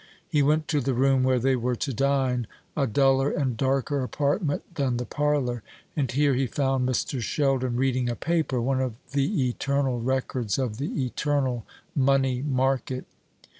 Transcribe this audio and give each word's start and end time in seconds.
He 0.27 0.41
went 0.41 0.67
to 0.69 0.81
the 0.81 0.95
room 0.95 1.21
where 1.21 1.37
they 1.37 1.55
were 1.55 1.75
to 1.75 1.93
dine, 1.93 2.47
a 2.75 2.87
duller 2.87 3.29
and 3.29 3.55
darker 3.55 4.01
apartment 4.01 4.63
than 4.73 4.97
the 4.97 5.05
parlour, 5.05 5.61
and 5.95 6.11
here 6.11 6.33
he 6.33 6.47
found 6.47 6.89
Mr. 6.89 7.21
Sheldon 7.21 7.75
reading 7.75 8.09
a 8.09 8.15
paper, 8.15 8.59
one 8.59 8.81
of 8.81 8.95
the 9.11 9.47
eternal 9.47 10.01
records 10.01 10.57
of 10.57 10.77
the 10.77 11.05
eternal 11.05 11.67
money 11.95 12.41
market. 12.41 13.05